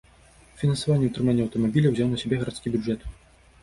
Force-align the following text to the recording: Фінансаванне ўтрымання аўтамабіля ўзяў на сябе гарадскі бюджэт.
Фінансаванне 0.61 1.11
ўтрымання 1.11 1.45
аўтамабіля 1.51 1.87
ўзяў 1.95 2.07
на 2.17 2.25
сябе 2.25 2.35
гарадскі 2.45 2.67
бюджэт. 2.79 3.11